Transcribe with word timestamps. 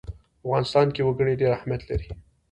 په 0.03 0.41
افغانستان 0.47 0.87
کې 0.93 1.01
وګړي 1.07 1.33
ډېر 1.41 1.51
اهمیت 1.57 1.81
لري. 1.89 2.09